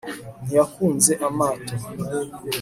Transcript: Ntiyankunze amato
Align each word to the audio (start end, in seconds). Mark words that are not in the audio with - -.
Ntiyankunze 0.43 1.13
amato 1.27 1.73